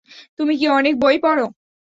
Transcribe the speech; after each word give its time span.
তুমি 0.39 0.53
কি 0.59 0.65
অনেক 0.69 0.93
বই 0.99 1.15
পড়? 1.23 1.41